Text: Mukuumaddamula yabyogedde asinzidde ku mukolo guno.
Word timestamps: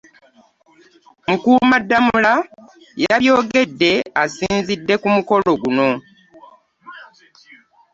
Mukuumaddamula 1.29 2.33
yabyogedde 3.03 3.91
asinzidde 4.23 4.93
ku 5.01 5.07
mukolo 5.15 5.49
guno. 5.61 5.89